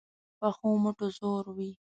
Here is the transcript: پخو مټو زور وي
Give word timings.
پخو 0.39 0.69
مټو 0.83 1.07
زور 1.17 1.45
وي 1.55 1.71